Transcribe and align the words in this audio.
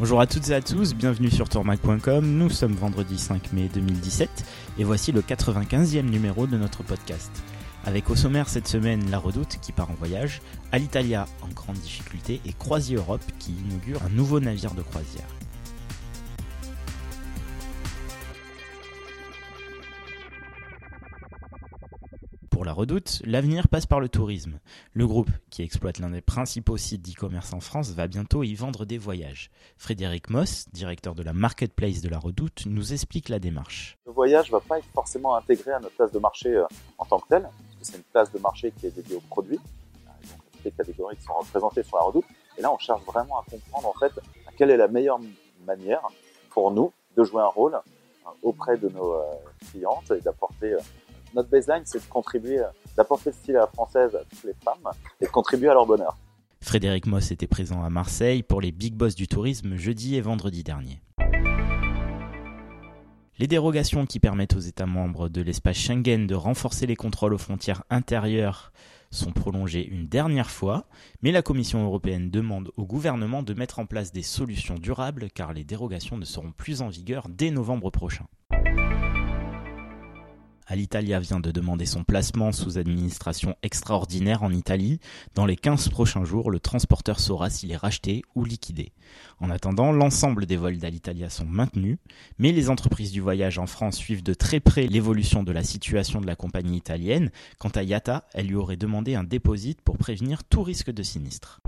Bonjour 0.00 0.18
à 0.18 0.26
toutes 0.26 0.48
et 0.48 0.54
à 0.54 0.62
tous, 0.62 0.94
bienvenue 0.94 1.30
sur 1.30 1.50
tourmac.com. 1.50 2.24
Nous 2.24 2.48
sommes 2.48 2.72
vendredi 2.72 3.18
5 3.18 3.52
mai 3.52 3.68
2017 3.74 4.30
et 4.78 4.84
voici 4.84 5.12
le 5.12 5.20
95e 5.20 6.08
numéro 6.08 6.46
de 6.46 6.56
notre 6.56 6.82
podcast. 6.82 7.30
Avec 7.84 8.08
au 8.08 8.16
sommaire 8.16 8.48
cette 8.48 8.66
semaine 8.66 9.10
La 9.10 9.18
Redoute 9.18 9.58
qui 9.60 9.72
part 9.72 9.90
en 9.90 9.94
voyage, 9.94 10.40
Alitalia 10.72 11.26
en 11.42 11.48
grande 11.48 11.76
difficulté 11.76 12.40
et 12.46 12.54
Croisier 12.54 12.96
Europe 12.96 13.20
qui 13.38 13.52
inaugure 13.52 14.02
un 14.02 14.08
nouveau 14.08 14.40
navire 14.40 14.72
de 14.72 14.80
croisière. 14.80 15.28
La 22.70 22.74
redoute, 22.74 23.20
l'avenir 23.24 23.66
passe 23.66 23.86
par 23.86 23.98
le 23.98 24.08
tourisme. 24.08 24.60
Le 24.92 25.04
groupe, 25.04 25.30
qui 25.50 25.62
exploite 25.62 25.98
l'un 25.98 26.10
des 26.10 26.20
principaux 26.20 26.76
sites 26.76 27.02
d'e-commerce 27.02 27.52
en 27.52 27.58
France, 27.58 27.90
va 27.90 28.06
bientôt 28.06 28.44
y 28.44 28.54
vendre 28.54 28.84
des 28.84 28.96
voyages. 28.96 29.50
Frédéric 29.76 30.30
Moss, 30.30 30.68
directeur 30.72 31.16
de 31.16 31.24
la 31.24 31.32
marketplace 31.32 32.00
de 32.00 32.08
la 32.08 32.20
redoute, 32.20 32.66
nous 32.66 32.92
explique 32.92 33.28
la 33.28 33.40
démarche. 33.40 33.98
Le 34.06 34.12
voyage 34.12 34.46
ne 34.46 34.52
va 34.52 34.60
pas 34.60 34.78
être 34.78 34.86
forcément 34.94 35.34
intégré 35.34 35.72
à 35.72 35.80
notre 35.80 35.96
place 35.96 36.12
de 36.12 36.20
marché 36.20 36.54
euh, 36.54 36.64
en 36.96 37.04
tant 37.06 37.18
que 37.18 37.26
telle, 37.26 37.42
parce 37.42 37.80
que 37.80 37.86
c'est 37.86 37.96
une 37.96 38.04
place 38.04 38.30
de 38.30 38.38
marché 38.38 38.72
qui 38.78 38.86
est 38.86 38.94
dédiée 38.94 39.16
aux 39.16 39.28
produits, 39.28 39.58
euh, 39.58 40.26
donc 40.30 40.40
toutes 40.52 40.64
les 40.64 40.70
catégories 40.70 41.16
qui 41.16 41.24
sont 41.24 41.34
représentées 41.40 41.82
sur 41.82 41.96
la 41.96 42.04
redoute. 42.04 42.26
Et 42.56 42.62
là, 42.62 42.72
on 42.72 42.78
cherche 42.78 43.02
vraiment 43.02 43.40
à 43.40 43.44
comprendre 43.50 43.88
en 43.88 43.98
fait 43.98 44.12
quelle 44.56 44.70
est 44.70 44.76
la 44.76 44.86
meilleure 44.86 45.18
manière 45.66 46.02
pour 46.50 46.70
nous 46.70 46.92
de 47.16 47.24
jouer 47.24 47.42
un 47.42 47.48
rôle 47.48 47.74
euh, 47.74 48.30
auprès 48.44 48.76
de 48.76 48.88
nos 48.90 49.20
clientes 49.72 50.12
et 50.12 50.20
d'apporter 50.20 50.76
notre 51.34 51.48
baseline, 51.48 51.82
c'est 51.84 51.98
de 51.98 52.08
contribuer, 52.08 52.60
d'apporter 52.96 53.30
le 53.30 53.36
style 53.36 53.56
à 53.56 53.60
la 53.60 53.66
française 53.66 54.14
à 54.14 54.20
toutes 54.28 54.44
les 54.44 54.54
femmes 54.64 54.92
et 55.20 55.26
de 55.26 55.30
contribuer 55.30 55.68
à 55.68 55.74
leur 55.74 55.86
bonheur. 55.86 56.16
Frédéric 56.60 57.06
Moss 57.06 57.30
était 57.30 57.46
présent 57.46 57.82
à 57.82 57.90
Marseille 57.90 58.42
pour 58.42 58.60
les 58.60 58.72
Big 58.72 58.94
Boss 58.94 59.14
du 59.14 59.26
tourisme 59.26 59.76
jeudi 59.76 60.16
et 60.16 60.20
vendredi 60.20 60.62
dernier. 60.62 61.00
Les 63.38 63.46
dérogations 63.46 64.04
qui 64.04 64.20
permettent 64.20 64.54
aux 64.54 64.60
États 64.60 64.84
membres 64.84 65.30
de 65.30 65.40
l'espace 65.40 65.78
Schengen 65.78 66.26
de 66.26 66.34
renforcer 66.34 66.86
les 66.86 66.96
contrôles 66.96 67.32
aux 67.32 67.38
frontières 67.38 67.84
intérieures 67.88 68.70
sont 69.10 69.32
prolongées 69.32 69.88
une 69.88 70.06
dernière 70.06 70.50
fois, 70.50 70.84
mais 71.22 71.32
la 71.32 71.40
Commission 71.40 71.82
européenne 71.82 72.30
demande 72.30 72.70
au 72.76 72.84
gouvernement 72.84 73.42
de 73.42 73.54
mettre 73.54 73.78
en 73.78 73.86
place 73.86 74.12
des 74.12 74.22
solutions 74.22 74.76
durables 74.76 75.30
car 75.30 75.54
les 75.54 75.64
dérogations 75.64 76.18
ne 76.18 76.26
seront 76.26 76.52
plus 76.52 76.82
en 76.82 76.88
vigueur 76.88 77.28
dès 77.30 77.50
novembre 77.50 77.90
prochain. 77.90 78.26
Alitalia 80.70 81.18
vient 81.18 81.40
de 81.40 81.50
demander 81.50 81.84
son 81.84 82.04
placement 82.04 82.52
sous 82.52 82.78
administration 82.78 83.56
extraordinaire 83.64 84.44
en 84.44 84.52
Italie. 84.52 85.00
Dans 85.34 85.44
les 85.44 85.56
15 85.56 85.88
prochains 85.88 86.24
jours, 86.24 86.50
le 86.50 86.60
transporteur 86.60 87.18
saura 87.18 87.50
s'il 87.50 87.72
est 87.72 87.76
racheté 87.76 88.22
ou 88.36 88.44
liquidé. 88.44 88.92
En 89.40 89.50
attendant, 89.50 89.90
l'ensemble 89.90 90.46
des 90.46 90.56
vols 90.56 90.78
d'Alitalia 90.78 91.28
sont 91.28 91.44
maintenus, 91.44 91.98
mais 92.38 92.52
les 92.52 92.70
entreprises 92.70 93.10
du 93.10 93.20
voyage 93.20 93.58
en 93.58 93.66
France 93.66 93.96
suivent 93.96 94.22
de 94.22 94.32
très 94.32 94.60
près 94.60 94.86
l'évolution 94.86 95.42
de 95.42 95.50
la 95.50 95.64
situation 95.64 96.20
de 96.20 96.26
la 96.26 96.36
compagnie 96.36 96.76
italienne. 96.76 97.32
Quant 97.58 97.70
à 97.70 97.82
Yata, 97.82 98.28
elle 98.32 98.46
lui 98.46 98.54
aurait 98.54 98.76
demandé 98.76 99.16
un 99.16 99.24
dépôt 99.24 99.50
pour 99.84 99.98
prévenir 99.98 100.44
tout 100.44 100.62
risque 100.62 100.92
de 100.92 101.02
sinistre. 101.02 101.60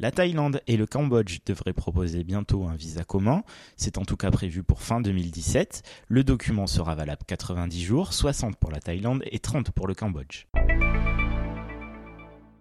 La 0.00 0.10
Thaïlande 0.10 0.62
et 0.66 0.78
le 0.78 0.86
Cambodge 0.86 1.40
devraient 1.44 1.74
proposer 1.74 2.24
bientôt 2.24 2.64
un 2.64 2.74
visa 2.74 3.04
commun. 3.04 3.42
C'est 3.76 3.98
en 3.98 4.06
tout 4.06 4.16
cas 4.16 4.30
prévu 4.30 4.62
pour 4.62 4.80
fin 4.80 5.02
2017. 5.02 5.82
Le 6.08 6.24
document 6.24 6.66
sera 6.66 6.94
valable 6.94 7.20
90 7.26 7.84
jours, 7.84 8.14
60 8.14 8.56
pour 8.56 8.70
la 8.70 8.80
Thaïlande 8.80 9.22
et 9.30 9.40
30 9.40 9.72
pour 9.72 9.86
le 9.86 9.94
Cambodge. 9.94 10.46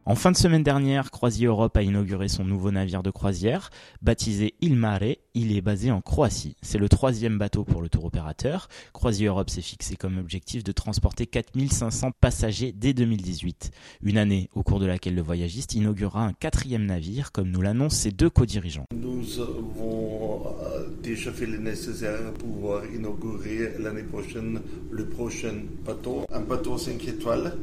En 0.10 0.16
fin 0.16 0.32
de 0.32 0.38
semaine 0.38 0.64
dernière, 0.64 1.12
Croisier 1.12 1.46
Europe 1.46 1.78
a 1.78 1.84
inauguré 1.84 2.30
son 2.30 2.44
nouveau 2.44 2.72
navire 2.72 3.04
de 3.04 3.12
croisière, 3.12 3.70
baptisé 4.02 4.56
Il 4.60 4.76
Mare. 4.76 5.18
Il 5.36 5.56
est 5.56 5.62
basé 5.62 5.92
en 5.92 6.02
Croatie. 6.02 6.56
C'est 6.64 6.80
le 6.80 6.90
troisième 6.90 7.38
bateau 7.38 7.64
pour 7.64 7.84
le 7.84 7.90
tour 7.90 8.06
opérateur. 8.06 8.70
Croisier 8.92 9.28
Europe 9.28 9.52
s'est 9.52 9.62
fixé 9.62 9.96
comme 9.96 10.18
objectif 10.18 10.64
de 10.64 10.72
transporter 10.72 11.28
4500 11.28 12.10
passagers 12.20 12.72
dès 12.76 12.94
2018. 12.94 13.70
Une 14.02 14.18
année 14.18 14.50
au 14.56 14.64
cours 14.64 14.80
de 14.80 14.88
laquelle 14.88 15.14
le 15.14 15.22
voyagiste 15.22 15.76
inaugurera 15.76 16.26
un 16.26 16.34
quatrième 16.34 16.88
navire, 16.88 17.32
comme 17.32 17.52
nous 17.52 17.62
l'annoncent 17.62 17.98
ses 17.98 18.12
deux 18.12 18.32
co-dirigeants. 18.32 18.86
Nous 18.92 19.40
avons 19.40 20.42
euh, 20.64 20.88
déjà 21.04 21.32
fait 21.32 21.46
le 21.46 21.60
nécessaire 21.60 22.34
pour 22.34 22.82
inaugurer 22.96 23.76
l'année 23.78 24.02
prochaine 24.02 24.60
le 24.90 25.06
prochain 25.06 25.54
bateau, 25.86 26.26
un 26.32 26.42
bateau 26.42 26.80
5 26.80 27.08
étoiles 27.08 27.54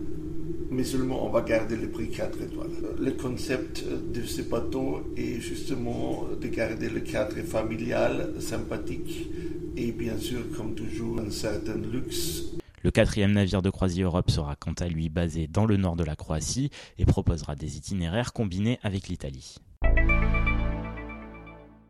mais 0.70 0.84
seulement 0.84 1.26
on 1.26 1.30
va 1.30 1.42
garder 1.42 1.76
le 1.76 1.88
prix 1.88 2.10
4 2.10 2.42
étoiles. 2.42 2.70
Le 2.98 3.12
concept 3.12 3.84
de 3.84 4.22
ce 4.22 4.42
bateau 4.42 5.12
est 5.16 5.40
justement 5.40 6.24
de 6.40 6.48
garder 6.48 6.88
le 6.88 7.00
cadre 7.00 7.36
familial, 7.42 8.34
sympathique 8.40 9.28
et 9.76 9.92
bien 9.92 10.18
sûr, 10.18 10.40
comme 10.56 10.74
toujours, 10.74 11.20
un 11.20 11.30
certain 11.30 11.76
luxe. 11.76 12.44
Le 12.82 12.90
quatrième 12.90 13.32
navire 13.32 13.62
de 13.62 13.70
croisière 13.70 14.06
Europe 14.06 14.30
sera 14.30 14.56
quant 14.56 14.74
à 14.78 14.88
lui 14.88 15.08
basé 15.08 15.48
dans 15.48 15.66
le 15.66 15.76
nord 15.76 15.96
de 15.96 16.04
la 16.04 16.16
Croatie 16.16 16.70
et 16.98 17.04
proposera 17.04 17.56
des 17.56 17.76
itinéraires 17.76 18.32
combinés 18.32 18.78
avec 18.82 19.08
l'Italie. 19.08 19.56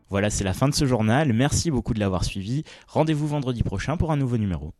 Voilà, 0.09 0.29
c'est 0.29 0.43
la 0.43 0.53
fin 0.53 0.69
de 0.69 0.73
ce 0.73 0.85
journal. 0.85 1.33
Merci 1.33 1.69
beaucoup 1.69 1.93
de 1.93 1.99
l'avoir 1.99 2.23
suivi. 2.23 2.63
Rendez-vous 2.87 3.27
vendredi 3.27 3.61
prochain 3.61 3.97
pour 3.97 4.11
un 4.11 4.17
nouveau 4.17 4.37
numéro. 4.37 4.73